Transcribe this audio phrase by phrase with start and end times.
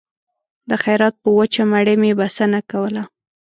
[0.69, 3.03] د خیرات په وچه مړۍ مې بسنه کوله